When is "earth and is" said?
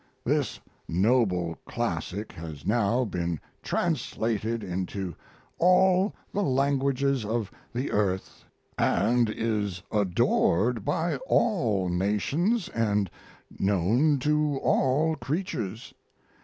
7.91-9.83